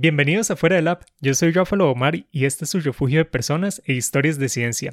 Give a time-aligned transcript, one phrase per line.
[0.00, 3.24] Bienvenidos a Fuera del Lab, yo soy Rafael Omar y este es su refugio de
[3.24, 4.92] personas e historias de ciencia.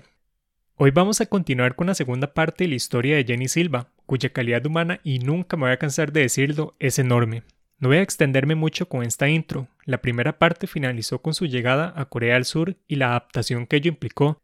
[0.77, 4.33] Hoy vamos a continuar con la segunda parte de la historia de Jenny Silva, cuya
[4.33, 7.43] calidad humana, y nunca me voy a cansar de decirlo, es enorme.
[7.77, 9.67] No voy a extenderme mucho con esta intro.
[9.83, 13.75] La primera parte finalizó con su llegada a Corea del Sur y la adaptación que
[13.75, 14.41] ello implicó.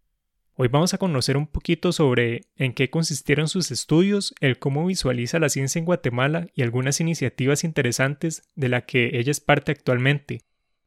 [0.54, 5.40] Hoy vamos a conocer un poquito sobre en qué consistieron sus estudios, el cómo visualiza
[5.40, 10.44] la ciencia en Guatemala y algunas iniciativas interesantes de la que ella es parte actualmente.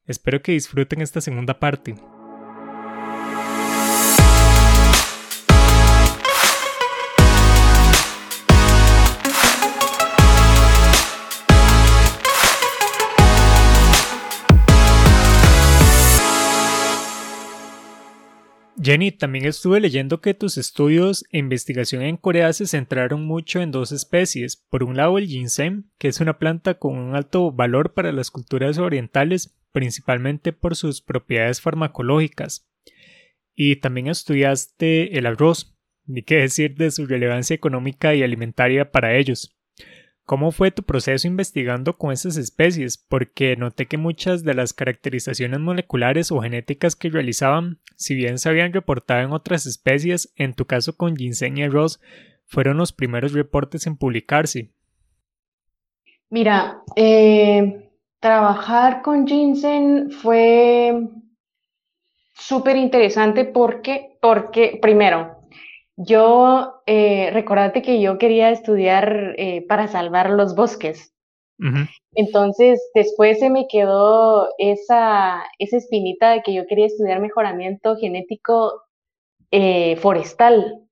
[0.07, 1.95] Espero que disfruten esta segunda parte.
[18.85, 23.71] Jenny, también estuve leyendo que tus estudios e investigación en Corea se centraron mucho en
[23.71, 24.57] dos especies.
[24.69, 28.31] Por un lado, el ginseng, que es una planta con un alto valor para las
[28.31, 32.71] culturas orientales, principalmente por sus propiedades farmacológicas.
[33.57, 35.77] Y también estudiaste el arroz,
[36.07, 39.57] ni qué decir de su relevancia económica y alimentaria para ellos.
[40.25, 42.97] ¿Cómo fue tu proceso investigando con esas especies?
[42.97, 48.49] Porque noté que muchas de las caracterizaciones moleculares o genéticas que realizaban, si bien se
[48.49, 52.01] habían reportado en otras especies, en tu caso con ginseng y arroz,
[52.47, 54.71] fueron los primeros reportes en publicarse.
[56.31, 57.84] Mira, eh,
[58.25, 60.99] trabajar con ginseng fue
[62.33, 65.41] súper interesante porque, porque, primero,
[65.95, 71.13] yo, eh, recordate que yo quería estudiar eh, para salvar los bosques.
[72.15, 78.85] Entonces, después se me quedó esa, esa espinita de que yo quería estudiar mejoramiento genético
[79.51, 80.84] eh, forestal,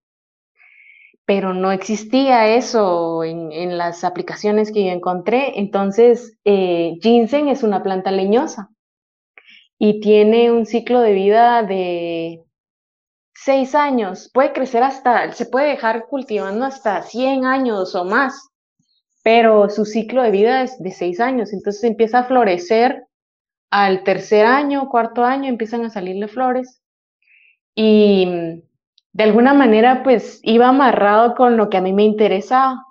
[1.35, 5.59] pero no existía eso en, las aplicaciones que yo encontré.
[5.59, 8.69] Entonces, eh, ginseng es una planta leñosa
[9.79, 12.45] y tiene un ciclo de vida de
[13.33, 18.51] seis años, puede crecer hasta, se puede dejar cultivando hasta 100 años o más,
[19.25, 23.07] pero su ciclo de vida es de seis años, entonces empieza a florecer
[23.71, 26.83] al tercer año, cuarto año, empiezan a salirle flores
[27.75, 28.63] y
[29.13, 32.85] de alguna manera pues iba amarrado con lo que a mí me interesaba.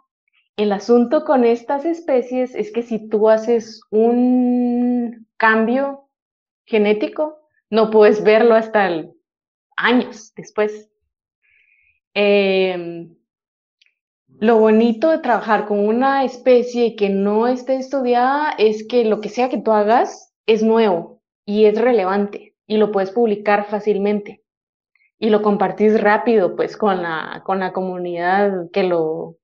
[0.55, 6.09] El asunto con estas especies es que si tú haces un cambio
[6.65, 7.39] genético,
[7.69, 8.87] no puedes verlo hasta
[9.77, 10.89] años después.
[12.13, 13.15] Em,
[14.27, 19.29] lo bonito de trabajar con una especie que no esté estudiada es que lo que
[19.29, 24.41] sea que tú hagas es nuevo y es relevante y lo puedes publicar fácilmente
[25.21, 29.37] y lo compartís rápido pues con la, con la comunidad que lo,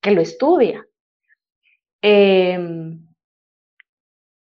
[0.00, 0.86] que lo estudia.
[2.00, 3.06] Em,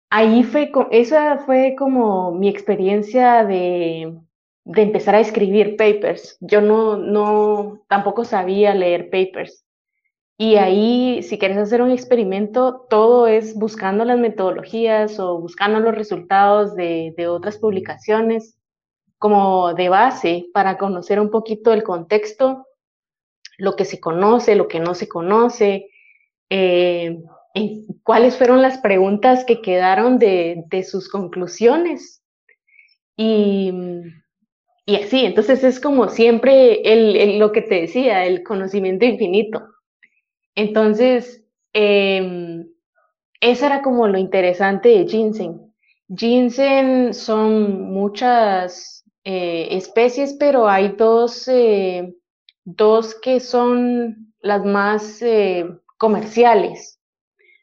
[0.09, 4.17] ahí fue, esa fue como mi experiencia de,
[4.65, 6.35] de empezar a escribir papers.
[6.41, 9.63] Yo no, no, tampoco sabía leer papers.
[10.35, 15.93] Y ahí, si quieres hacer un experimento, todo es buscando las metodologías o buscando los
[15.93, 18.57] resultados de, de otras publicaciones
[19.23, 22.67] como de base para conocer un poquito el contexto,
[23.57, 25.87] lo que se conoce, lo que no se conoce,
[26.49, 27.23] eh,
[28.03, 32.21] cuáles fueron las preguntas que quedaron de, sus conclusiones.
[33.15, 33.71] Y
[34.85, 39.63] y así, entonces es como siempre el, lo que te decía, el conocimiento infinito.
[40.55, 42.65] Entonces, eh,
[43.39, 45.73] eso era como lo interesante de ginseng.
[46.09, 52.13] Ginseng son muchas eh, especies, pero hay dos, eh,
[52.65, 55.65] dos que son las más eh,
[55.97, 56.99] comerciales,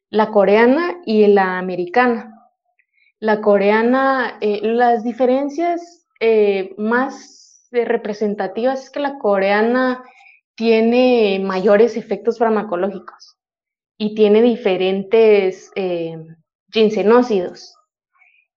[0.08, 2.34] la coreana y la americana.
[3.18, 6.06] La coreana, las diferencias
[6.78, 10.02] más representativas es que la coreana
[10.54, 13.36] tiene mayores efectos farmacológicos
[13.98, 15.70] y tiene diferentes
[16.72, 17.74] ginsenócidos.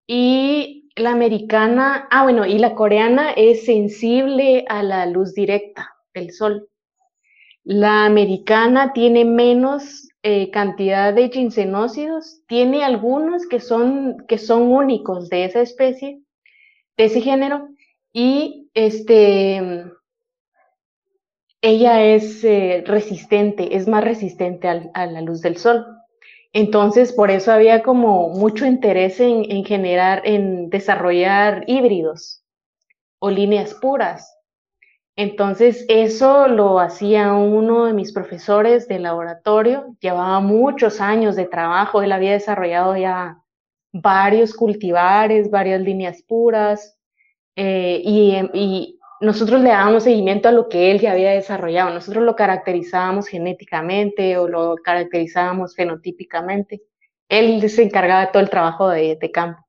[0.07, 6.31] Y la americana, ah, bueno, y la coreana es sensible a la luz directa del
[6.31, 6.69] sol.
[7.63, 15.29] La americana tiene menos eh, cantidad de ginsenócidos, tiene algunos que son, que son únicos
[15.29, 16.21] de esa especie,
[16.97, 17.69] de ese género
[18.11, 19.85] y este
[21.61, 25.85] ella es eh, resistente, es más resistente a la luz del sol.
[26.53, 32.43] Entonces, por eso había como mucho interés en, en generar, en desarrollar híbridos
[33.19, 34.37] o líneas puras.
[35.15, 42.01] Entonces, eso lo hacía uno de mis profesores de laboratorio, llevaba muchos años de trabajo,
[42.01, 43.43] él había desarrollado ya
[43.91, 46.97] varios cultivares, varias líneas puras,
[47.55, 51.93] eh, y, nosotros le dábamos seguimiento a lo que él ya había desarrollado.
[51.93, 56.81] Nosotros lo caracterizábamos genéticamente o lo caracterizábamos fenotípicamente.
[57.29, 59.65] Él se encargaba de todo el trabajo de, de campo.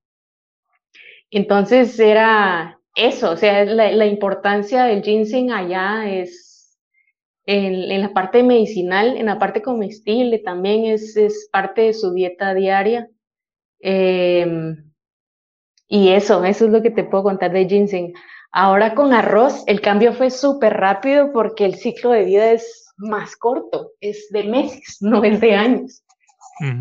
[1.31, 6.79] Entonces era eso, o sea, la, importancia del ginseng allá es
[7.47, 13.09] en, la parte medicinal, en la parte comestible también es, parte de su dieta diaria.
[13.81, 14.77] Eh,
[15.89, 18.15] y eso, eso es lo que te puedo contar de ginseng.
[18.56, 23.35] Ahora con arroz el cambio fue súper rápido porque el ciclo de vida es más
[23.35, 26.05] corto, es de meses, no es de años.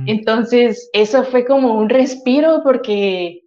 [0.06, 3.42] Entonces, eso fue como un respiro porque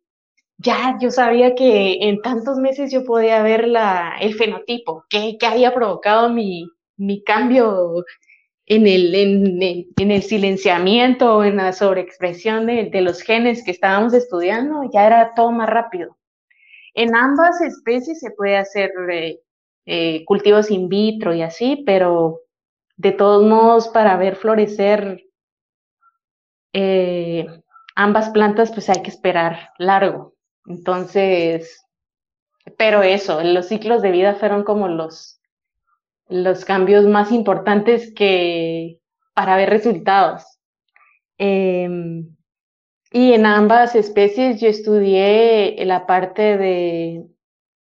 [0.59, 5.73] ya yo sabía que en tantos meses yo podía ver la, el fenotipo, que, había
[5.73, 8.05] provocado mi, mi cambio
[8.67, 9.63] en el, en,
[9.97, 15.33] en, el silenciamiento, en la sobreexpresión de, de, los genes que estábamos estudiando, ya era
[15.37, 16.16] todo más rápido.
[16.97, 19.41] En ambas especies se puede hacer eh,
[19.85, 22.41] eh, cultivos in vitro y así, pero
[22.97, 25.23] de todos modos para ver florecer
[26.73, 27.47] eh,
[27.95, 30.35] ambas plantas pues hay que esperar largo.
[30.65, 31.85] Entonces,
[32.79, 35.39] pero eso, los ciclos de vida fueron como los,
[36.29, 39.01] los cambios más importantes que
[39.35, 40.45] para ver resultados.
[41.37, 42.36] Em,
[43.13, 47.27] y en ambas especies yo estudié la parte de,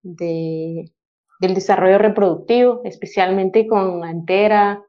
[0.01, 0.91] de,
[1.39, 4.83] del desarrollo reproductivo, especialmente con antera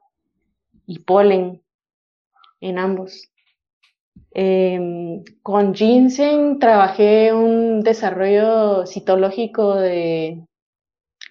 [0.85, 1.63] y polen
[2.61, 3.31] en ambos.
[4.37, 10.45] Eh, con ginseng trabajé un desarrollo citológico de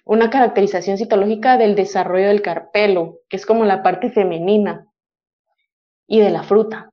[0.05, 4.87] una caracterización citológica del desarrollo del carpelo, que es como la parte femenina
[6.07, 6.89] y de la fruta.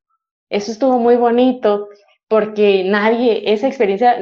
[0.53, 1.89] Eso estuvo muy bonito
[2.29, 4.19] porque nadie, esa experiencia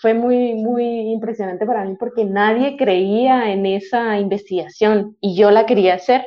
[0.00, 5.66] fue muy, muy impresionante para mí porque nadie creía en esa investigación y yo la
[5.66, 6.24] quería hacer.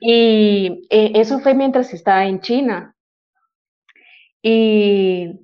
[0.00, 2.94] Y eh, eso fue mientras estaba en China
[4.42, 5.40] y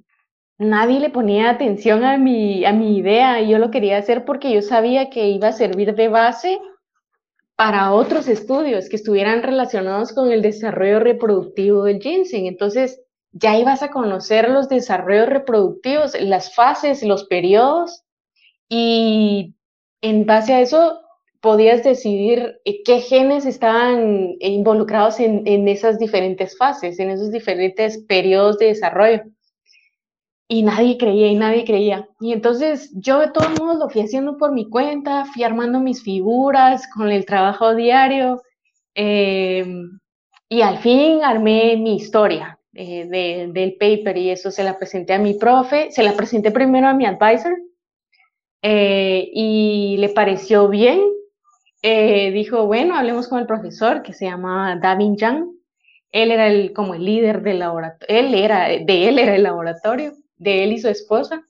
[0.59, 4.53] nadie le ponía atención a mi, a mi idea y yo lo quería hacer porque
[4.53, 6.61] yo sabía que iba a servir de base
[7.57, 12.47] para otros estudios que estuvieran relacionados con el desarrollo reproductivo del ginseng.
[12.47, 13.01] Entonces,
[13.33, 18.05] ya ibas a conocer los desarrollos reproductivos, las fases, los periodos,
[18.69, 19.55] y
[20.01, 21.01] en base a eso
[21.41, 27.99] podías decidir eh, qué genes estaban involucrados en, en, esas diferentes fases, en esos diferentes
[27.99, 29.23] periodos de desarrollo.
[30.49, 32.09] Y nadie creía, y nadie creía.
[32.21, 36.03] Y entonces yo de todos modos lo fui haciendo por mi cuenta, fui armando mis
[36.03, 38.43] figuras con el trabajo diario.
[38.95, 39.67] Eh,
[40.49, 45.15] y al fin armé mi historia eh, de, del paper y eso se la presenté
[45.15, 47.57] a mi profe, se la presenté primero a mi advisor
[48.63, 51.01] eh, y le pareció bien
[51.87, 55.51] eh, dijo, bueno, hablemos con el profesor que se llama Davin Yang.
[56.13, 60.15] Él era el, como el líder del laboratorio, él era, de él era el laboratorio,
[60.45, 61.45] de él y su esposa.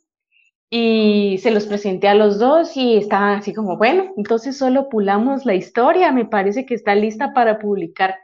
[0.71, 5.45] Y se los presenté a los dos y estaban así como, bueno, entonces solo pulamos
[5.45, 8.17] la historia, me parece que está lista para publicar.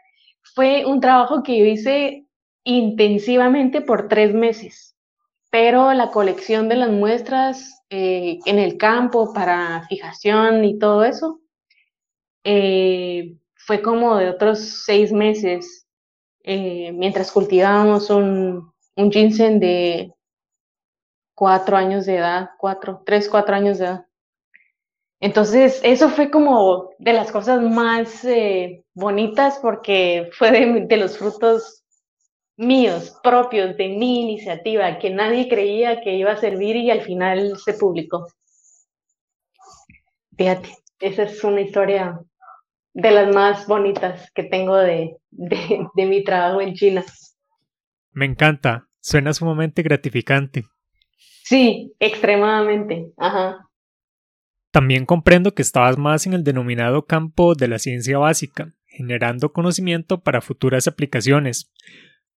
[0.55, 2.26] Fue un trabajo que yo hice
[2.64, 4.96] intensivamente por tres meses,
[5.50, 11.40] pero la colección de las muestras eh, en el campo para fijación y todo eso
[12.44, 15.87] eh, fue como de otros seis meses
[16.42, 20.12] eh, mientras cultivábamos un, un ginseng de
[21.40, 24.06] cuatro años de edad, cuatro, tres, cuatro años de edad.
[25.20, 31.82] Entonces, eso fue como de las cosas más eh, bonitas porque fue de, los frutos
[32.59, 37.56] míos, propios, de mi iniciativa, que nadie creía que iba a servir y al final
[37.56, 38.26] se publicó.
[40.37, 42.20] Fíjate, esa es una historia
[42.92, 47.02] de las más bonitas que tengo de, de mi trabajo en China.
[48.12, 50.66] Me encanta, suena sumamente gratificante.
[51.50, 53.12] Sí, extremadamente.
[53.16, 53.69] Ajá.
[54.71, 60.21] También comprendo que estabas más en el denominado campo de la ciencia básica, generando conocimiento
[60.21, 61.73] para futuras aplicaciones.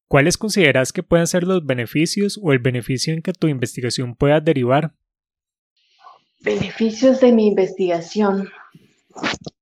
[0.07, 4.39] ¿Cuáles consideras que pueden ser los beneficios o el beneficio en que tu investigación pueda
[4.39, 4.95] derivar?
[6.41, 8.49] Beneficios de mi investigación.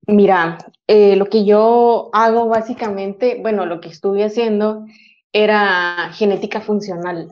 [0.07, 4.85] Mira, eh, lo que yo hago básicamente, bueno, lo que estuve haciendo
[5.33, 7.27] era genética funcional.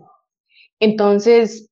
[0.82, 1.69] Entonces,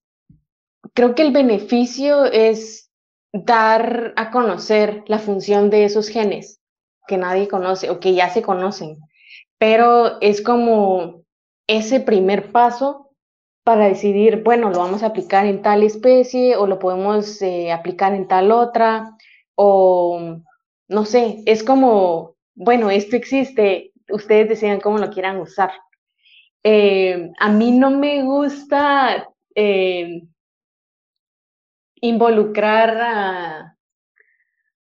[0.98, 2.92] creo que el beneficio es
[3.32, 6.60] dar a conocer la función de esos genes
[7.08, 8.98] que nadie conoce o que ya se conocen,
[9.60, 11.22] pero es como
[11.68, 13.12] ese primer paso
[13.64, 18.16] para decidir, bueno, lo vamos a aplicar en tal especie o lo podemos eh, aplicar
[18.16, 19.16] en tal otra,
[19.54, 20.40] o
[20.88, 25.70] no sé, es como, bueno, esto existe, ustedes decían cómo lo quieran usar.
[26.64, 30.24] Eh, a mí no me gusta eh,
[32.02, 33.78] involucrar a,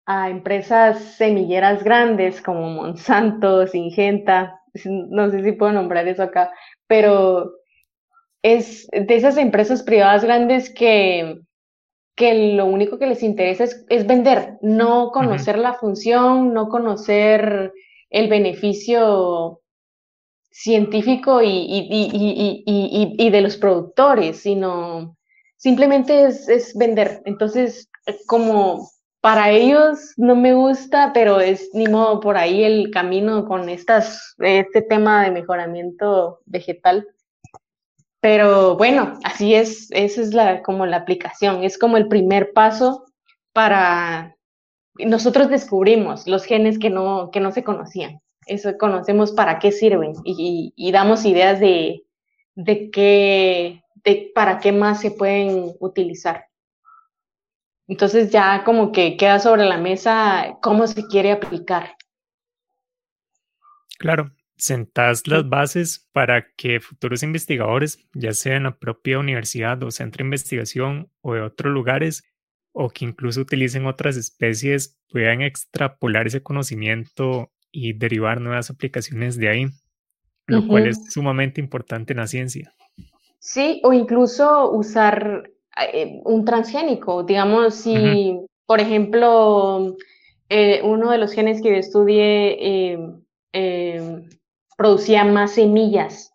[0.06, 6.52] a empresas semilleras grandes como Monsanto, Singenta, no sé si puedo nombrar eso acá,
[6.88, 7.54] pero
[8.44, 11.40] es de esas empresas privadas grandes que,
[12.16, 17.74] que lo único que les interesa es, vender, no conocer la función, no conocer
[18.10, 19.62] el beneficio
[20.52, 21.66] científico y,
[22.68, 25.15] y, de los productores, sino
[25.58, 27.22] simplemente es, es, vender.
[27.26, 27.90] Entonces,
[28.28, 28.90] como
[29.22, 34.36] para ellos no me gusta, pero es ni modo por ahí el camino con estas,
[34.40, 37.08] este tema de mejoramiento vegetal.
[38.20, 43.06] Pero bueno, así es, esa es la, como la aplicación, es como el primer paso
[43.54, 44.36] para,
[44.98, 50.14] nosotros descubrimos los genes que no, que no se conocían, eso conocemos para qué sirven
[50.24, 52.04] y, y damos ideas de,
[52.56, 56.46] de qué, de para qué más se pueden utilizar.
[57.88, 61.96] Entonces ya como que queda sobre la mesa cómo se quiere aplicar.
[64.00, 69.92] Claro, sentás las bases para que futuros investigadores, ya sea en la propia universidad o
[69.92, 72.24] centro de investigación o de otros lugares,
[72.72, 79.50] o que incluso utilicen otras especies, puedan extrapolar ese conocimiento y derivar nuevas aplicaciones de
[79.50, 79.68] ahí,
[80.48, 82.74] lo cual es sumamente importante en la ciencia.
[83.46, 85.52] Sí, o incluso usar
[85.94, 87.22] eh, un transgénico.
[87.22, 89.96] Digamos, si, por ejemplo,
[90.50, 92.58] eh, uno de los genes que yo estudié
[93.54, 94.28] em,
[94.76, 96.34] producía más semillas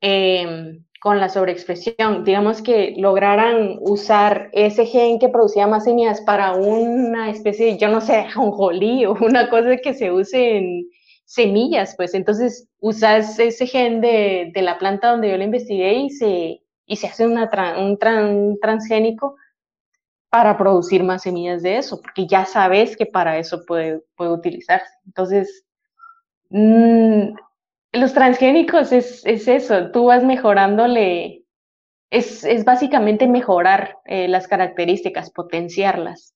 [0.00, 6.52] em, con la sobreexpresión, digamos que lograran usar ese gen que producía más semillas para
[6.54, 10.88] una especie, yo no sé, jonjolí o una cosa que se use en
[11.30, 16.10] semillas, pues entonces usas ese gen de, de la planta donde yo lo investigué y
[16.10, 17.98] se, y se hace un,
[18.60, 19.36] transgénico
[20.28, 24.92] para producir más semillas de eso, porque ya sabes que para eso puede, puede utilizarse.
[25.06, 25.64] Entonces,
[26.48, 27.32] mm,
[27.92, 31.44] los transgénicos es, eso, tú vas mejorándole,
[32.10, 36.34] es, es básicamente mejorar eh, las características, potenciarlas.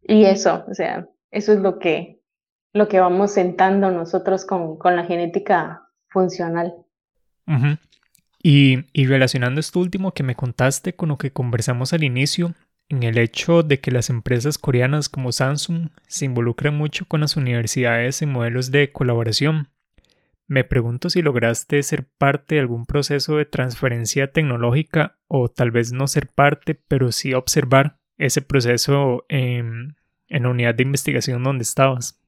[0.00, 2.15] Y eso, o sea, eso es lo que,
[2.76, 6.74] lo que vamos sentando nosotros con, con la genética funcional.
[8.42, 12.54] Y, relacionando esto último que me contaste con lo que conversamos al inicio,
[12.88, 17.36] en el hecho de que las empresas coreanas como Samsung se involucran mucho con las
[17.36, 19.68] universidades en modelos de colaboración.
[20.46, 25.92] Me pregunto si lograste ser parte de algún proceso de transferencia tecnológica o tal vez
[25.92, 29.96] no ser parte, pero sí observar ese proceso en
[30.28, 32.20] la unidad de investigación donde estabas.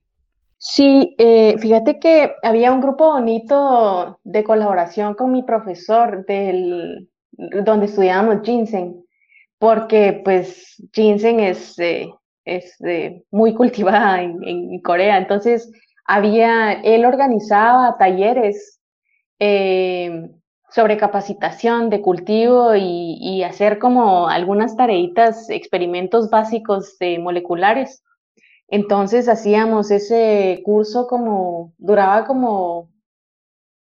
[0.61, 7.87] Sí, eh, fíjate que había un grupo bonito de colaboración con mi profesor del, donde
[7.87, 9.05] estudiábamos ginseng,
[9.59, 12.09] porque pues ginseng es, eh,
[12.45, 15.71] es eh, muy cultivada en, Corea, entonces
[16.07, 18.81] había, él organizaba talleres
[20.71, 28.03] sobre capacitación de cultivo y, y hacer como algunas tareitas, experimentos básicos moleculares.
[28.69, 32.91] Entonces hacíamos ese curso como, duraba como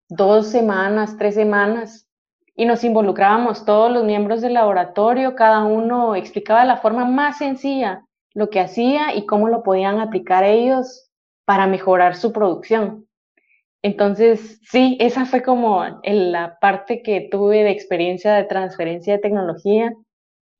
[0.08, 2.08] dos semanas, tres semanas,
[2.56, 8.04] y nos involucrábamos todos los miembros del laboratorio, cada uno explicaba la forma más sencilla
[8.32, 11.08] lo que hacía y cómo lo podían aplicar ellos
[11.44, 13.06] para mejorar su producción.
[13.82, 19.92] Entonces, sí, esa fue como la parte que tuve de experiencia de transferencia de tecnología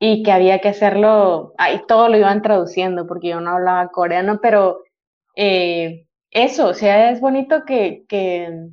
[0.07, 4.39] y que había que hacerlo, ahí todo lo iban traduciendo porque yo no hablaba coreano,
[4.43, 4.83] pero
[5.35, 8.69] eh, eso, o sea, es bonito que, que,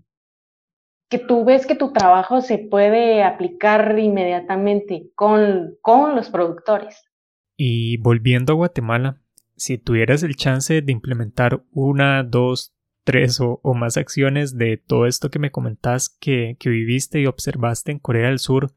[1.09, 7.01] que tú ves que tu trabajo se puede aplicar inmediatamente con, con los productores.
[7.55, 9.21] Y volviendo a Guatemala,
[9.55, 12.73] si tuvieras el chance de implementar una, dos,
[13.05, 17.25] tres o, o más acciones de todo esto que me comentas que, que viviste y
[17.25, 18.73] observaste en Corea del Sur,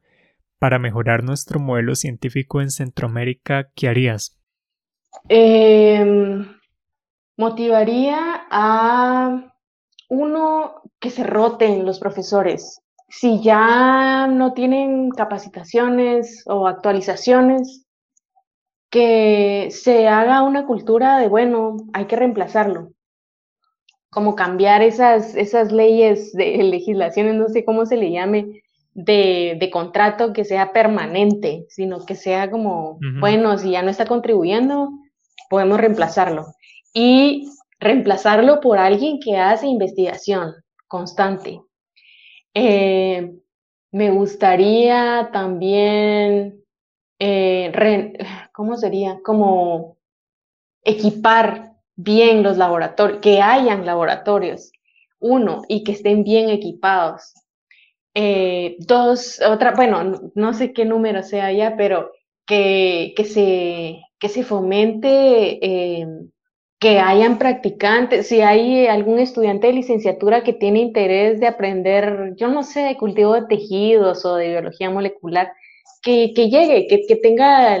[0.59, 4.37] para mejorar nuestro modelo científico en Centroamérica, ¿qué harías?
[5.29, 6.47] Em,
[7.37, 9.53] motivaría a
[10.09, 12.81] uno que se roten los profesores.
[13.07, 17.85] Si ya no tienen capacitaciones o actualizaciones,
[18.89, 22.91] que se haga una cultura de, bueno, hay que reemplazarlo.
[24.09, 28.63] Como cambiar esas, esas leyes de legislaciones, no sé cómo se le llame,
[28.95, 34.89] de, contrato que sea permanente, sino que sea como, bueno, si ya no está contribuyendo,
[35.49, 36.47] podemos reemplazarlo.
[36.93, 37.49] Y
[37.79, 40.53] reemplazarlo por alguien que hace investigación
[40.87, 41.61] constante.
[42.53, 43.33] Eh,
[43.91, 46.63] me gustaría también,
[47.19, 48.13] eh,
[48.53, 49.19] ¿cómo sería?
[49.23, 49.97] Como
[50.83, 54.71] equipar bien los laboratorios, que hayan laboratorios,
[55.19, 57.33] uno, y que estén bien equipados.
[58.15, 62.11] Eh, dos, otra, bueno, no sé qué número sea ya, pero
[62.45, 66.07] que, que, se, que se fomente eh,
[66.79, 72.47] que hayan practicantes, si hay algún estudiante de licenciatura que tiene interés de aprender, yo
[72.47, 75.51] no sé, de cultivo de tejidos o de biología molecular,
[76.01, 77.79] que, que llegue, que, que tenga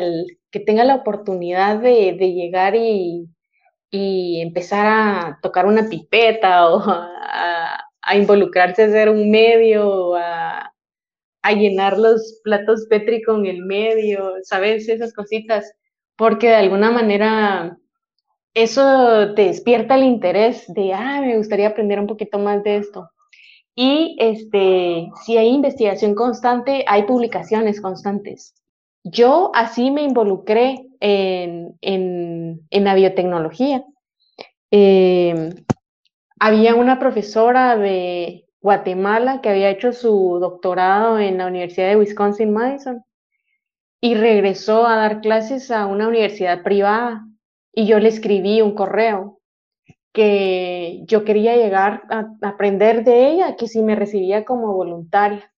[0.51, 3.27] que tenga la oportunidad de, de llegar y,
[3.91, 10.71] y, empezar a tocar una pipeta o a, a involucrarse a hacer un medio, a,
[11.41, 14.87] a llenar los platos Petri con el medio, ¿sabes?
[14.89, 15.71] Esas cositas,
[16.15, 17.77] porque de alguna manera
[18.53, 23.09] eso te despierta el interés de, ah, me gustaría aprender un poquito más de esto.
[23.75, 28.55] Y este, si hay investigación constante, hay publicaciones constantes.
[29.03, 33.83] Yo así me involucré en, en, en la biotecnología.
[34.71, 35.53] Eh,
[36.39, 43.03] había una profesora de Guatemala que había hecho su doctorado en la Universidad de Wisconsin-Madison
[44.01, 47.25] y regresó a dar clases a una universidad privada
[47.73, 49.39] y yo le escribí un correo
[50.13, 55.51] que yo quería llegar a aprender de ella, que si me recibía como voluntaria.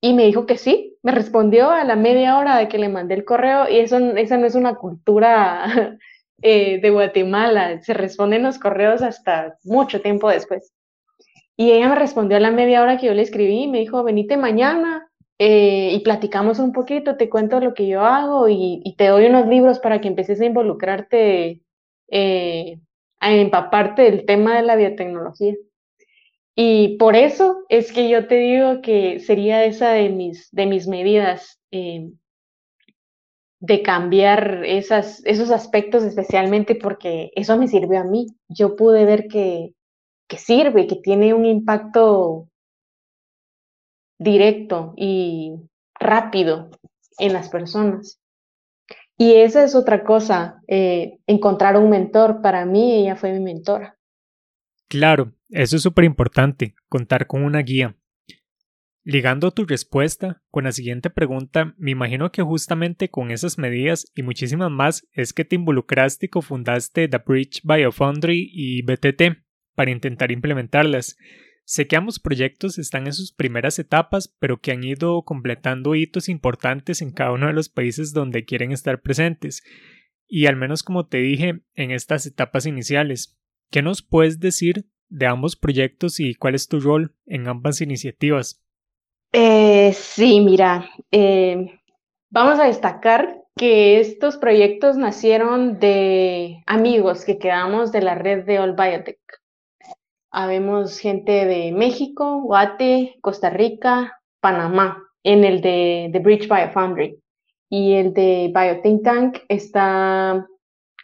[0.00, 3.14] Y me dijo que sí, me respondió a la media hora de que le mandé
[3.14, 5.66] el correo y eso, esa no es una cultura
[6.42, 7.80] Eh, de Guatemala.
[7.82, 10.72] Se responden los correos hasta mucho tiempo después.
[11.56, 14.04] Y ella me respondió a la media hora que yo le escribí y me dijo,
[14.04, 19.08] venite mañana eh, y platicamos un poquito, te cuento lo que yo hago y, te
[19.08, 21.62] doy unos libros para que empieces a involucrarte,
[22.10, 22.78] eh,
[23.20, 25.54] a empaparte del tema de la biotecnología.
[26.54, 30.86] Y por eso es que yo te digo que sería esa de mis, de mis
[30.86, 31.58] medidas
[33.60, 38.26] de cambiar esos aspectos especialmente porque eso me sirvió a mí.
[38.48, 39.74] Yo pude ver que,
[40.28, 42.48] que sirve, que tiene un impacto
[44.18, 45.54] directo y
[45.98, 46.70] rápido
[47.18, 48.20] en las personas.
[49.18, 52.42] Y esa es otra cosa, eh, encontrar un mentor.
[52.42, 53.96] Para mí ella fue mi mentora.
[54.88, 57.96] Claro, eso es súper importante, contar con una guía.
[59.08, 64.24] Ligando tu respuesta con la siguiente pregunta, me imagino que justamente con esas medidas y
[64.24, 69.44] muchísimas más es que te involucraste y cofundaste The Bridge Biofoundry y BTT
[69.76, 71.16] para intentar implementarlas.
[71.64, 76.28] Sé que ambos proyectos están en sus primeras etapas, pero que han ido completando hitos
[76.28, 79.62] importantes en cada uno de los países donde quieren estar presentes.
[80.26, 83.38] Y al menos como te dije en estas etapas iniciales,
[83.70, 88.65] ¿qué nos puedes decir de ambos proyectos y cuál es tu rol en ambas iniciativas?
[89.38, 91.78] Eh, sí, mira, eh,
[92.30, 98.58] vamos a destacar que estos proyectos nacieron de amigos que quedamos de la red de
[98.60, 99.20] All Biotech.
[100.30, 107.20] Habemos gente de México, Guate, Costa Rica, Panamá, en el de The Bridge Biofoundry.
[107.68, 110.46] Y el de Biothink Tank está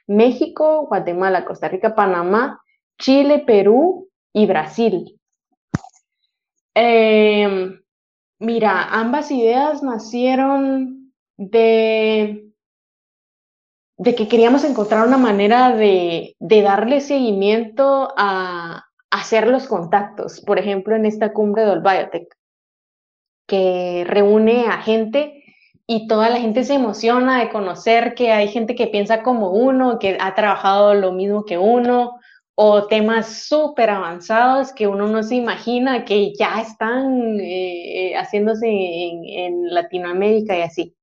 [0.06, 2.62] México, Guatemala, Costa Rica, Panamá,
[2.98, 5.20] Chile, Perú y Brasil.
[6.74, 7.81] Eh,
[8.42, 12.52] Mira, ambas ideas nacieron de,
[13.98, 20.40] de que queríamos encontrar una manera de, darle seguimiento a, hacer los contactos.
[20.40, 22.36] Por ejemplo, en esta cumbre del Biotech,
[23.46, 25.44] que reúne a gente
[25.86, 30.00] y toda la gente se emociona de conocer que hay gente que piensa como uno,
[30.00, 32.18] que ha trabajado lo mismo que uno,
[32.54, 38.66] o temas súper avanzados que uno no se imagina que ya están eh, eh, haciéndose
[38.68, 40.94] en, Latinoamérica y así.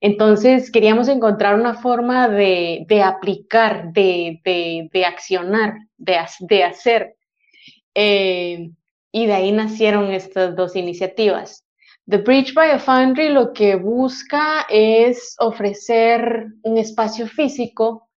[0.00, 4.40] Entonces queríamos encontrar una forma de, aplicar, de,
[5.06, 7.16] accionar, de, hacer.
[7.94, 8.70] Eh,
[9.10, 11.64] y de ahí nacieron estas dos iniciativas.
[12.06, 18.10] The Bridge Biofoundry lo que busca es ofrecer un espacio físico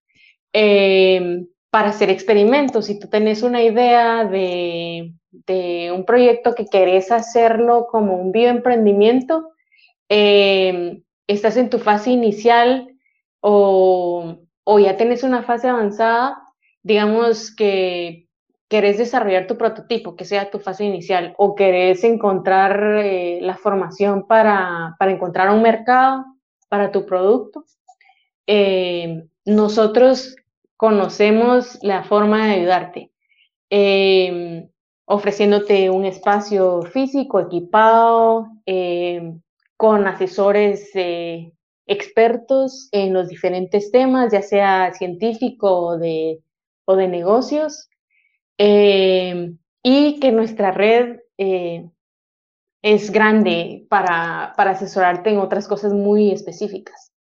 [1.77, 2.87] para hacer experimentos.
[2.87, 5.13] Si tú tenés una idea de,
[5.93, 9.51] un proyecto que querés hacerlo como un bioemprendimiento,
[10.09, 12.97] eh, estás en tu fase inicial
[13.41, 14.39] o,
[14.79, 16.41] ya tenés una fase avanzada,
[16.81, 18.27] digamos que
[18.67, 24.25] querés desarrollar tu prototipo, que sea tu fase inicial, o querés encontrar eh, la formación
[24.25, 26.25] para, para, encontrar un mercado
[26.69, 27.65] para tu producto,
[28.47, 30.35] eh, nosotros
[30.77, 33.11] conocemos la forma de ayudarte,
[33.69, 34.69] eh,
[35.05, 38.47] ofreciéndote un espacio físico equipado,
[39.77, 40.91] con asesores
[41.87, 46.41] expertos en los diferentes temas, ya sea científico o de,
[46.85, 47.89] o de negocios,
[48.57, 51.89] eh, y que nuestra red eh,
[52.81, 57.13] es grande para, para, asesorarte en otras cosas muy específicas.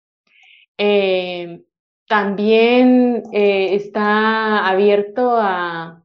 [0.78, 1.62] Eh,
[2.08, 6.02] también está abierto a,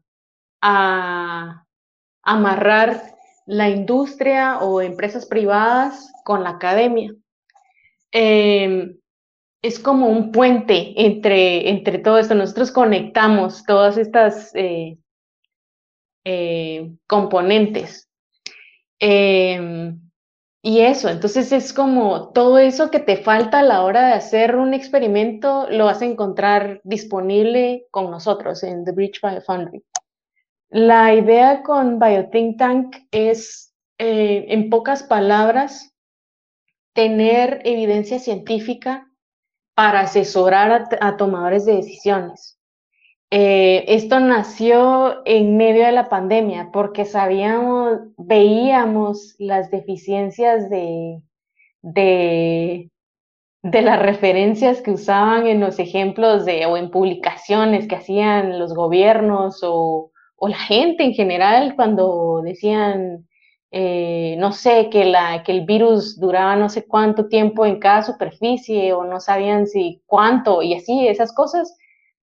[2.23, 3.01] amarrar
[3.47, 7.15] la industria o empresas privadas con la academia.
[8.11, 12.35] es como un puente entre, entre todo esto.
[12.35, 14.51] Nosotros conectamos todas estas
[16.23, 18.07] eh, componentes.
[18.99, 19.99] Em,
[20.63, 24.55] y eso, entonces es como todo eso que te falta a la hora de hacer
[24.55, 29.83] un experimento, lo vas a encontrar disponible con nosotros en The Bridge Biofoundry.
[30.69, 35.95] La idea con BioThink Tank es, eh, en pocas palabras,
[36.93, 39.07] tener evidencia científica
[39.73, 42.60] para asesorar a tomadores de decisiones.
[43.33, 51.21] Eh, esto nació en medio de la pandemia porque sabíamos, veíamos las deficiencias de,
[51.81, 52.89] de,
[53.63, 59.61] las referencias que usaban en los ejemplos de, o en publicaciones que hacían los gobiernos
[59.63, 63.27] o, la gente en general cuando decían,
[63.71, 68.01] eh, no sé, que, la, que el virus duraba no sé cuánto tiempo en cada
[68.03, 71.77] superficie o no sabían si cuánto y así, esas cosas.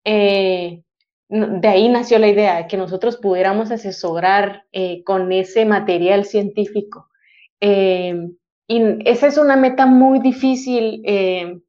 [0.05, 0.83] Eh,
[1.29, 7.09] de ahí nació la idea de que nosotros pudiéramos asesorar eh, con ese material científico.
[7.59, 8.29] Eh,
[8.67, 11.59] y esa es una meta muy difícil eh,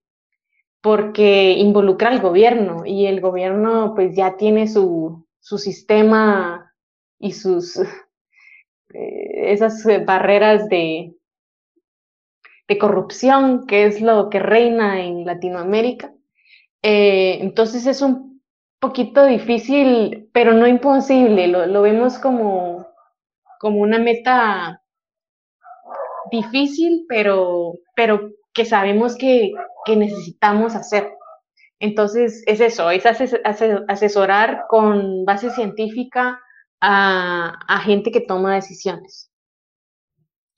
[0.80, 6.72] porque involucra al gobierno y el gobierno pues ya tiene su, su sistema
[7.18, 7.80] y sus
[8.90, 11.14] esas barreras de,
[12.68, 16.12] de corrupción que es lo que reina en Latinoamérica.
[16.82, 18.28] entonces es un
[18.80, 21.48] poquito difícil, pero no imposible.
[21.48, 22.86] Lo, vemos como,
[23.58, 24.82] como una meta
[26.30, 29.52] difícil, pero, pero que sabemos que,
[29.96, 31.08] necesitamos hacer.
[31.80, 36.40] Entonces, es eso, es asesorar con base científica
[36.80, 39.32] a, gente que toma decisiones.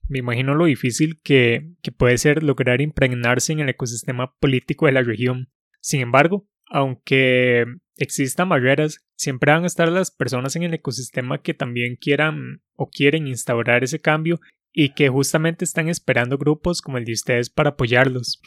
[0.09, 4.93] Me imagino lo difícil que, que puede ser lograr impregnarse en el ecosistema político de
[4.93, 5.53] la región.
[5.81, 7.67] Sin embargo, aunque
[8.01, 12.89] existan barreras, siempre van a estar las personas en el ecosistema que también quieran o
[12.89, 14.41] quieren instaurar ese cambio
[14.73, 18.41] y que justamente están esperando grupos como el de ustedes para apoyarlos.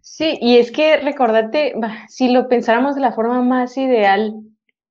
[0.00, 1.74] Sí, y es que recordate,
[2.08, 4.32] si lo pensáramos de la forma más ideal,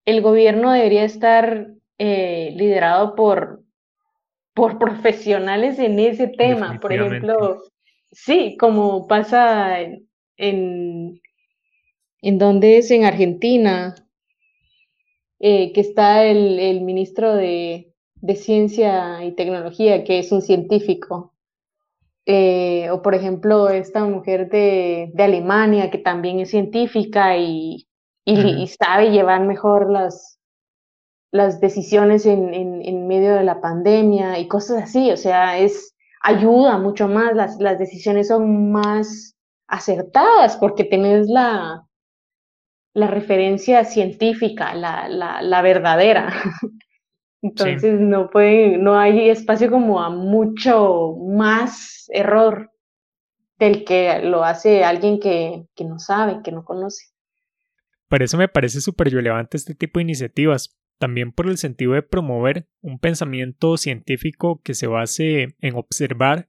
[0.05, 3.63] el gobierno debería estar eh, liderado por,
[4.53, 6.79] por profesionales en ese tema.
[6.79, 7.63] Por ejemplo,
[8.11, 11.21] sí, como pasa en en
[12.31, 13.95] donde es en Argentina,
[15.39, 17.93] eh, que está el, ministro de,
[18.35, 21.33] Ciencia y Tecnología, que es un científico.
[22.25, 27.87] Eh, o por ejemplo, esta mujer de, Alemania, que también es científica y,
[28.79, 30.39] sabe llevar mejor las,
[31.31, 35.11] las decisiones en, en, medio de la pandemia y cosas así.
[35.11, 39.35] O sea, es ayuda mucho más, las, las decisiones son más
[39.67, 41.85] acertadas porque tenés la,
[42.93, 46.33] la referencia científica, la, la, verdadera.
[47.41, 52.71] Entonces no puede, no hay espacio como a mucho más error
[53.59, 57.07] del que lo hace alguien que, que no sabe, que no conoce.
[58.07, 62.03] Por eso me parece súper relevante este tipo de iniciativas, también por el sentido de
[62.03, 66.47] promover un pensamiento científico que se base en observar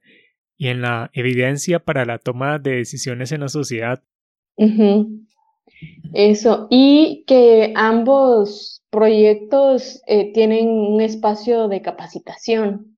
[0.57, 4.05] y en la evidencia para la toma de decisiones en la sociedad.
[6.13, 12.97] Eso, y que ambos proyectos eh, tienen un espacio de capacitación.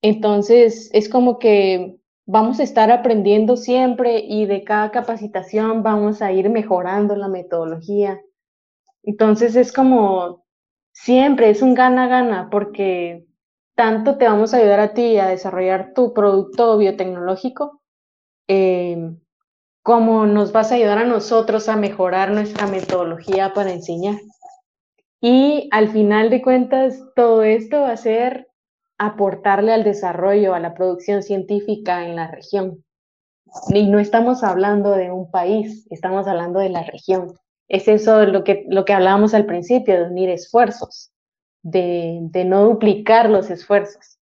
[0.00, 6.32] Entonces, es como que vamos a estar aprendiendo siempre y de cada capacitación vamos a
[6.32, 8.20] ir mejorando la metodología.
[9.02, 10.44] Entonces, es como
[10.92, 13.26] siempre, es un gana-gana porque
[13.74, 17.82] tanto te vamos a ayudar a ti a desarrollar tu producto biotecnológico,
[18.48, 19.14] eh,
[19.82, 24.16] cómo nos vas a ayudar a nosotros a mejorar nuestra metodología para enseñar.
[25.20, 28.48] Y al final de cuentas, todo esto va a ser
[28.98, 32.84] aportarle al desarrollo, a la producción científica en la región.
[33.68, 37.34] Y no estamos hablando de un país, estamos hablando de la región.
[37.68, 41.12] Es eso lo que, lo que hablábamos al principio, de unir esfuerzos,
[41.62, 44.18] de, no duplicar los esfuerzos.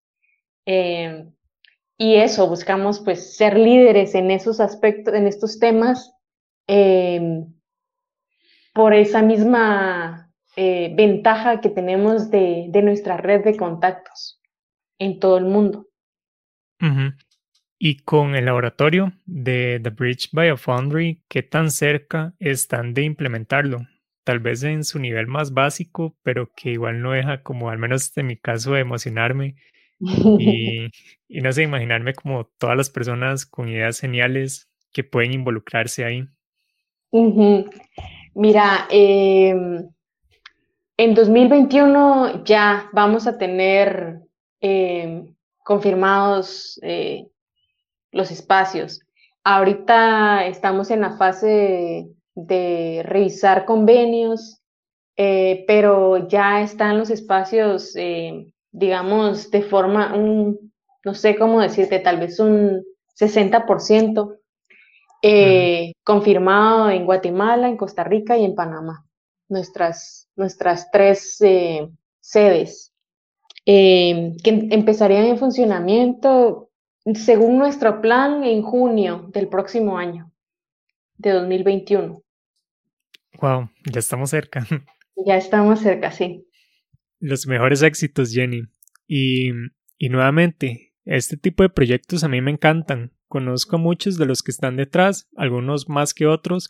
[0.67, 1.27] Eh,
[2.03, 6.15] y eso, buscamos pues ser líderes en esos aspectos, en estos temas,
[6.67, 7.45] eh,
[8.73, 14.41] por esa misma eh, ventaja que tenemos de, nuestra red de contactos
[14.99, 15.89] en todo el mundo.
[17.79, 23.87] Y con el laboratorio de The Bridge Biofoundry, ¿qué tan cerca están de implementarlo?
[24.25, 28.17] Tal vez en su nivel más básico, pero que igual no deja como, al menos
[28.17, 29.57] en mi caso, emocionarme
[30.01, 30.89] y,
[31.29, 36.29] y no sé, imaginarme como todas las personas con ideas geniales que pueden involucrarse ahí.
[38.35, 39.89] Mira, em,
[40.97, 44.21] en 2021 ya vamos a tener
[44.61, 45.35] em,
[45.65, 47.29] confirmados eh,
[48.13, 49.01] los espacios.
[49.43, 54.61] Ahorita estamos en la fase de, revisar convenios,
[55.17, 60.73] eh, pero ya están los espacios, eh, digamos, de forma, un,
[61.05, 62.83] no sé cómo decirte, tal vez un
[63.19, 64.39] 60%
[65.23, 69.05] eh, confirmado en Guatemala, en Costa Rica y en Panamá,
[69.49, 71.89] nuestras, nuestras tres eh,
[72.21, 72.93] sedes,
[73.67, 76.71] eh, que empezarían en funcionamiento
[77.15, 80.31] según nuestro plan en junio del próximo año,
[81.17, 82.23] de 2021.
[83.41, 84.67] Wow, ya estamos cerca.
[85.27, 86.49] Ya estamos cerca, sí.
[87.21, 88.63] Los mejores éxitos, Jenny.
[89.07, 89.51] Y,
[89.99, 94.43] y nuevamente, este tipo de proyectos a mí me encantan Conozco a muchos de los
[94.43, 96.69] que están detrás, algunos más que otros,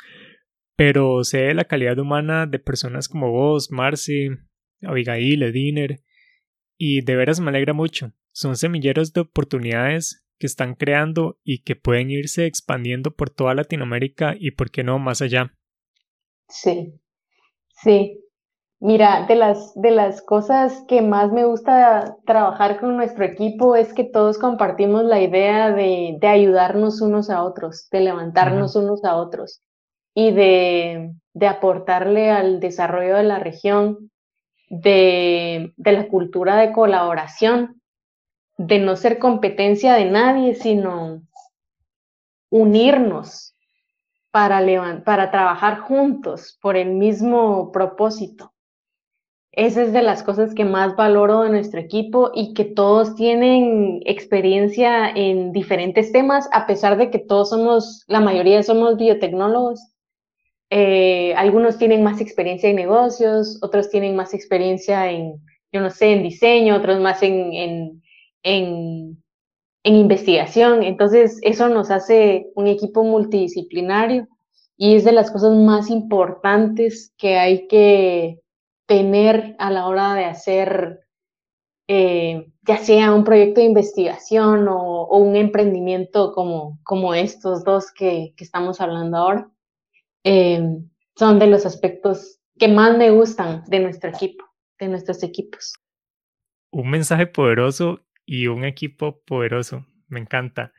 [0.77, 4.29] pero sé la calidad humana de personas como vos, Marcy,
[4.83, 6.03] Abigail, Ediner,
[6.77, 8.13] y de veras me alegra mucho.
[8.33, 14.37] Son semilleros de oportunidades que están creando y que pueden irse expandiendo por toda Latinoamérica
[14.39, 15.57] y, por qué no, más allá.
[16.51, 16.93] Sí,
[17.83, 18.21] sí.
[18.83, 23.93] Mira, de las, de las cosas que más me gusta trabajar con nuestro equipo es
[23.93, 29.17] que todos compartimos la idea de, de ayudarnos unos a otros, de levantarnos unos a
[29.17, 29.61] otros
[30.15, 34.11] y de, de, aportarle al desarrollo de la región,
[34.71, 37.83] de, de la cultura de colaboración,
[38.57, 41.21] de no ser competencia de nadie, sino
[42.49, 43.55] unirnos
[44.31, 44.65] para,
[45.05, 48.55] para trabajar juntos por el mismo propósito.
[49.53, 54.01] Esa es de las cosas que más valoro de nuestro equipo y que todos tienen
[54.05, 59.81] experiencia en diferentes temas, a pesar de que todos somos, la mayoría somos biotecnólogos.
[60.71, 65.35] Eh, algunos tienen más experiencia en negocios, otros tienen más experiencia en,
[65.73, 68.03] yo no sé, en diseño, otros más en, en,
[68.45, 69.23] en,
[69.83, 70.85] en investigación.
[70.85, 74.29] Entonces, eso nos hace un equipo multidisciplinario
[74.77, 78.40] y es de las cosas más importantes que hay que
[78.91, 81.07] tener a la hora de hacer
[81.87, 88.35] eh, ya sea un proyecto de investigación o, un emprendimiento como, como estos dos que,
[88.37, 89.49] estamos hablando ahora,
[90.25, 90.61] eh,
[91.17, 94.45] son de los aspectos que más me gustan de nuestro equipo,
[94.81, 95.75] de nuestros equipos.
[96.73, 100.73] Un mensaje poderoso y un equipo poderoso, me encanta.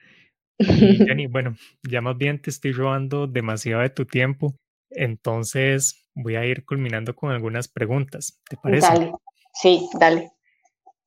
[0.59, 0.65] Y
[1.07, 1.55] Jenny, bueno,
[1.89, 4.53] ya más bien te estoy robando demasiado de tu tiempo,
[4.89, 8.39] entonces voy a ir culminando con algunas preguntas.
[8.49, 8.87] ¿Te parece?
[8.87, 9.11] Dale,
[9.53, 10.31] sí, dale.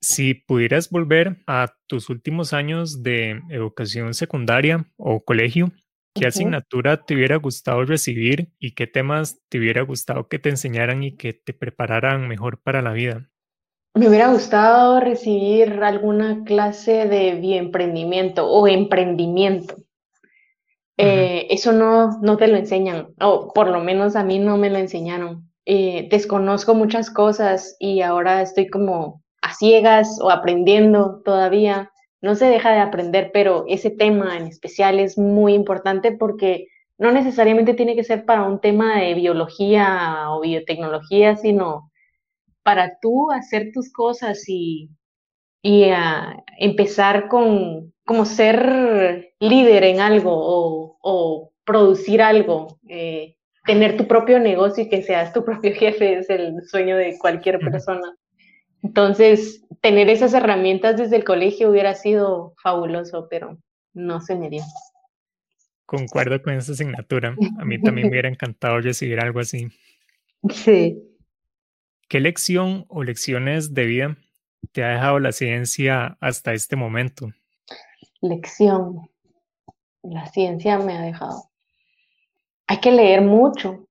[0.01, 5.73] Si pudieras volver a tus últimos años de educación secundaria o colegio,
[6.15, 11.03] ¿qué asignatura te hubiera gustado recibir y qué temas te hubiera gustado que te enseñaran
[11.03, 13.31] y que te prepararan mejor para la vida?
[13.95, 19.77] Me hubiera gustado recibir alguna clase de bioemprendimiento o emprendimiento.
[20.97, 24.71] Eh, eso no, no te lo enseñan, o por lo menos a mí no me
[24.71, 25.51] lo enseñaron.
[25.67, 31.91] Eh, desconozco muchas cosas y ahora estoy como a ciegas o aprendiendo todavía.
[32.21, 36.67] No se deja de aprender, pero ese tema en especial es muy importante porque
[36.99, 41.91] no necesariamente tiene que ser para un tema de biología o biotecnología, sino
[42.65, 44.91] para tú hacer tus cosas y,
[45.63, 54.07] y a empezar con como ser líder en algo o, producir algo, eh, tener tu
[54.07, 58.15] propio negocio y que seas tu propio jefe es el sueño de cualquier persona.
[58.83, 63.59] Entonces, tener esas herramientas desde el colegio hubiera sido fabuloso, pero
[63.95, 64.63] no se me dio.
[65.87, 67.35] Concuerdo con esa asignatura.
[67.59, 69.69] A mí también me hubiera encantado recibir algo así.
[70.51, 71.03] Sí.
[72.09, 74.17] ¿qué lección o lecciones de vida
[74.73, 77.33] te ha dejado la ciencia hasta este momento?
[78.25, 79.11] Lección.
[80.03, 81.51] La ciencia me ha dejado.
[82.67, 83.87] Hay que leer mucho.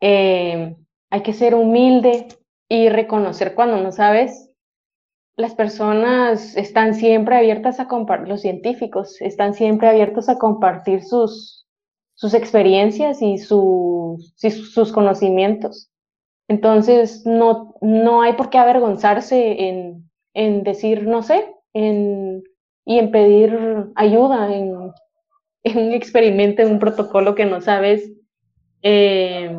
[0.00, 0.76] Eh,
[1.10, 2.26] hay que ser humilde
[2.68, 4.50] y reconocer cuando no sabes.
[5.36, 11.68] Las personas están siempre abiertas a compartir, los científicos están siempre abiertos a compartir sus,
[12.14, 15.92] sus experiencias y sus, sus conocimientos.
[16.48, 22.42] Entonces, no, no hay por qué avergonzarse en, en decir, no sé, en,
[22.86, 23.58] y en pedir
[23.96, 24.92] ayuda en,
[25.64, 28.10] en, un experimento, en un protocolo que no sabes.
[28.80, 29.58] Eh,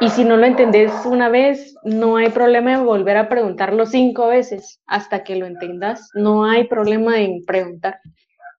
[0.00, 4.26] y si no lo entendés una vez, no hay problema en volver a preguntarlo cinco
[4.26, 6.10] veces hasta que lo entendas.
[6.14, 8.00] No hay problema en preguntar.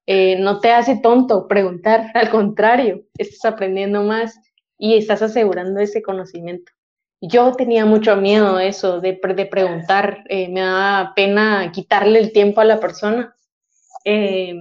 [0.07, 4.39] Eh, no te hace tonto preguntar, al contrario, estás aprendiendo más
[4.77, 6.71] y estás asegurando ese conocimiento.
[7.19, 12.61] Yo tenía mucho miedo eso de, de preguntar, eh, me daba pena quitarle el tiempo
[12.61, 13.35] a la persona,
[14.05, 14.55] eh,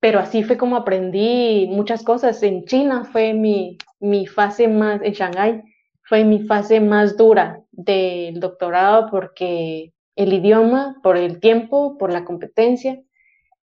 [0.00, 2.42] pero así fue como aprendí muchas cosas.
[2.42, 5.62] En China fue mi, mi fase más, en Shanghái
[6.02, 12.24] fue mi fase más dura del doctorado porque el idioma, por el tiempo, por la
[12.24, 13.00] competencia,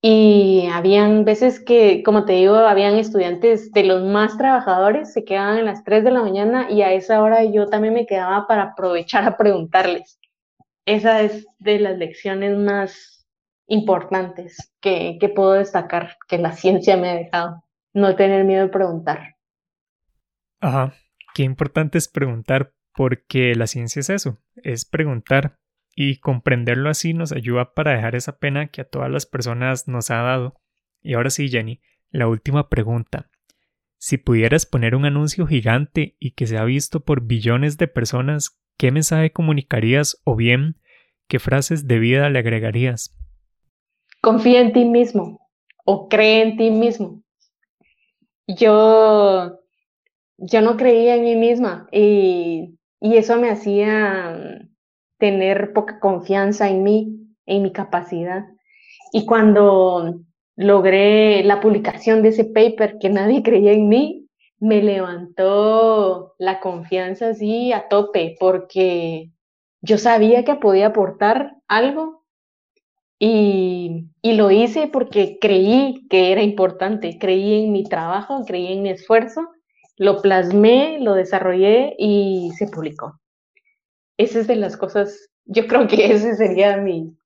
[0.00, 5.58] y habían veces que, como te digo, habían estudiantes de los más trabajadores, se quedaban
[5.58, 8.62] a las 3 de la mañana y a esa hora yo también me quedaba para
[8.62, 10.20] aprovechar a preguntarles.
[10.86, 13.17] Esa es de las lecciones más
[13.68, 17.62] importantes que, que puedo destacar, que la ciencia me ha dejado.
[17.94, 19.36] No tener miedo de preguntar.
[20.60, 20.94] Ajá,
[21.34, 25.56] qué importante es preguntar porque la ciencia es eso, es preguntar
[25.94, 30.10] y comprenderlo así nos ayuda para dejar esa pena que a todas las personas nos
[30.10, 30.60] ha dado.
[31.00, 33.30] Y ahora sí, Jenny, la última pregunta.
[33.98, 38.60] Si pudieras poner un anuncio gigante y que se ha visto por billones de personas,
[38.76, 40.80] ¿qué mensaje comunicarías o bien
[41.26, 43.17] qué frases de vida le agregarías?
[44.28, 45.40] Confía en ti mismo
[45.86, 47.22] o cree en ti mismo.
[48.46, 49.58] Yo,
[50.36, 54.60] yo no creía en mí misma y, y eso me hacía
[55.16, 58.44] tener poca confianza en mí, en mi capacidad.
[59.14, 60.20] Y cuando
[60.56, 67.30] logré la publicación de ese paper que nadie creía en mí, me levantó la confianza
[67.30, 69.30] así a tope, porque
[69.80, 72.17] yo sabía que podía aportar algo
[73.18, 78.82] y, y, lo hice porque creí que era importante, creí en mi trabajo, creí en
[78.82, 79.48] mi esfuerzo,
[79.96, 83.18] lo plasmé, lo desarrollé y se publicó
[84.18, 87.16] esa es de las cosas, yo creo que ese sería mi,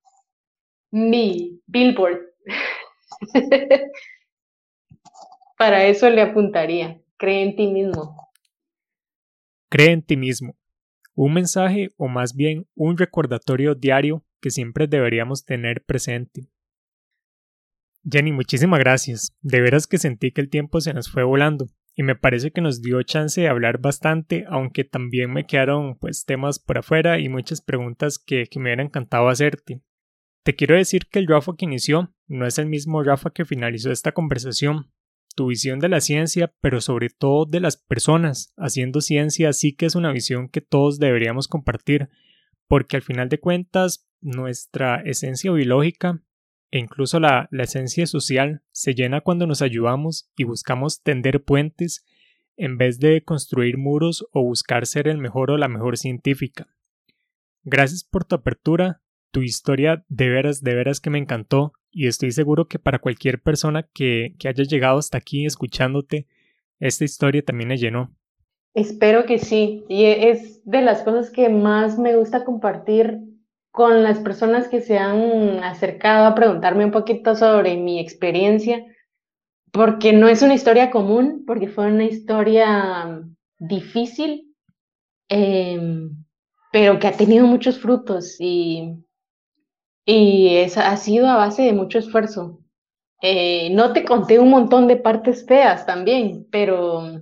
[0.92, 2.20] mi billboard.
[5.58, 8.30] Para eso le apuntaría, cree en ti mismo.
[9.68, 10.54] Cree en ti mismo.
[11.14, 16.50] Un mensaje o más bien un recordatorio diario que siempre deberíamos tener presente.
[18.04, 19.34] Jenny, muchísimas gracias.
[19.40, 22.60] De veras que sentí que el tiempo se nos fue volando y me parece que
[22.60, 27.28] nos dio chance de hablar bastante, aunque también me quedaron pues temas por afuera y
[27.28, 29.82] muchas preguntas que, me hubiera encantado hacerte.
[30.42, 33.92] Te quiero decir que el Rafa que inició no es el mismo Rafa que finalizó
[33.92, 34.90] esta conversación.
[35.36, 39.86] Tu visión de la ciencia, pero sobre todo de las personas haciendo ciencia, sí que
[39.86, 42.08] es una visión que todos deberíamos compartir,
[42.66, 46.22] porque al final de cuentas nuestra esencia biológica
[46.70, 52.04] e incluso la, esencia social se llena cuando nos ayudamos y buscamos tender puentes
[52.56, 56.68] en vez de construir muros o buscar ser el mejor o la mejor científica.
[57.64, 62.32] Gracias por tu apertura, tu historia de veras, de veras que me encantó y estoy
[62.32, 66.26] seguro que para cualquier persona que, que haya llegado hasta aquí escuchándote,
[66.80, 68.14] esta historia también le llenó.
[68.74, 73.20] Espero que sí, y es de las cosas que más me gusta compartir
[73.72, 78.84] con las personas que se han acercado a preguntarme un poquito sobre mi experiencia,
[79.72, 83.22] porque no es una historia común, porque fue una historia
[83.58, 84.54] difícil,
[85.28, 86.10] em,
[86.70, 88.94] pero que ha tenido muchos frutos y,
[90.04, 92.60] y ha sido a base de mucho esfuerzo.
[93.22, 97.20] Eh, no te conté un montón de partes feas también, pero,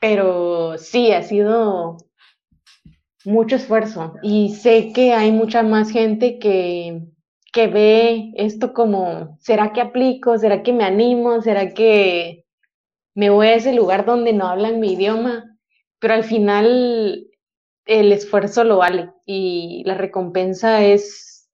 [0.00, 1.96] pero sí, ha sido
[3.28, 7.02] mucho esfuerzo y sé que hay mucha más gente que,
[7.52, 10.38] que ve esto como, ¿será que aplico?
[10.38, 11.42] ¿Será que me animo?
[11.42, 12.46] ¿Será que
[13.14, 15.44] me voy a ese lugar donde no hablan mi idioma?
[15.98, 17.28] Pero al final
[17.84, 21.50] el esfuerzo lo vale y la recompensa es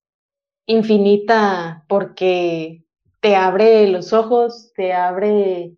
[0.67, 2.85] infinita porque
[3.19, 5.77] te abre los ojos, te abre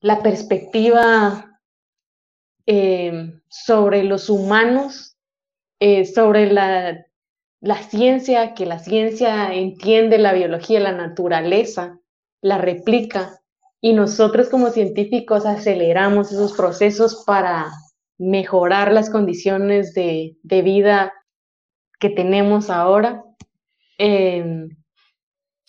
[0.00, 1.60] la perspectiva
[2.66, 5.14] eh, sobre los humanos
[5.80, 7.04] eh, sobre la,
[7.60, 11.98] la ciencia, que la ciencia entiende la biología, la naturaleza,
[12.40, 13.40] la replica
[13.80, 17.70] y nosotros como científicos aceleramos esos procesos para
[18.18, 21.12] mejorar las condiciones de, vida
[22.00, 23.24] que tenemos ahora.
[23.98, 24.68] Em,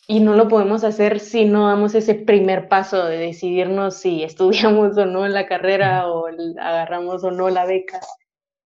[0.07, 4.97] y no lo podemos hacer si no damos ese primer paso de decidirnos si estudiamos
[4.97, 7.99] o no la carrera o agarramos o no la beca.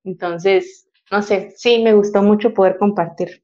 [0.05, 3.43] Entonces, no sé, sí, me gustó mucho poder compartir.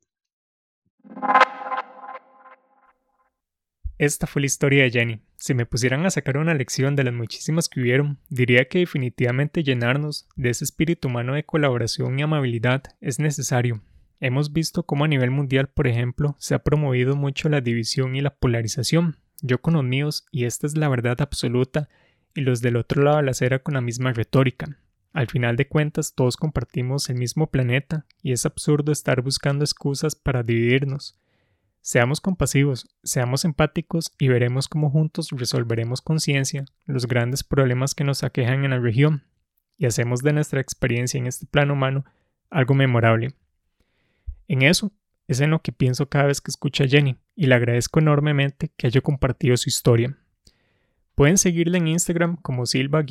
[3.96, 5.20] Esta fue la historia de Jenny.
[5.36, 9.62] Si me pusieran a sacar una lección de las muchísimas que hubieron, diría que definitivamente
[9.62, 13.82] llenarnos de ese espíritu humano de colaboración y amabilidad es necesario.
[14.20, 18.20] Hemos visto cómo a nivel mundial, por ejemplo, se ha promovido mucho la división y
[18.20, 19.16] la polarización.
[19.42, 21.88] Yo con los míos, y esta es la verdad absoluta,
[22.34, 24.78] y los del otro lado de la acera con la misma retórica.
[25.12, 30.14] Al final de cuentas, todos compartimos el mismo planeta, y es absurdo estar buscando excusas
[30.14, 31.20] para dividirnos.
[31.86, 38.04] Seamos compasivos, seamos empáticos y veremos cómo juntos resolveremos con ciencia los grandes problemas que
[38.04, 39.24] nos aquejan en la región
[39.76, 42.06] y hacemos de nuestra experiencia en este plano humano
[42.48, 43.34] algo memorable.
[44.48, 44.92] En eso
[45.26, 48.70] es en lo que pienso cada vez que escucho a Jenny y le agradezco enormemente
[48.76, 50.16] que haya compartido su historia.
[51.14, 53.04] Pueden seguirla en Instagram como silva-ed-al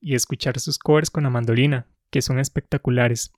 [0.00, 3.32] y escuchar sus covers con la mandolina, que son espectaculares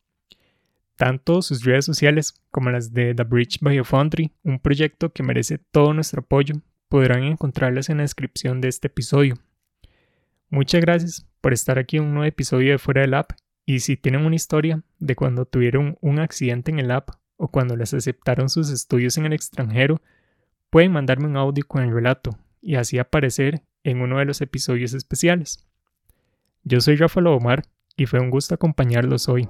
[1.03, 5.93] tanto sus redes sociales como las de The Bridge Biofoundry, un proyecto que merece todo
[5.95, 6.55] nuestro apoyo,
[6.89, 9.35] podrán encontrarlas en la descripción de este episodio.
[10.49, 13.33] Muchas gracias por estar aquí en un nuevo episodio de Fuera del App
[13.65, 17.77] y si tienen una historia de cuando tuvieron un accidente en el app o cuando
[17.77, 20.01] les aceptaron sus estudios en el extranjero,
[20.71, 24.95] pueden mandarme un audio con el relato y así aparecer en uno de los episodios
[24.95, 25.67] especiales.
[26.65, 27.65] Yo soy Rafa Omar
[27.97, 29.49] y fue un gusto acompañarlos hoy.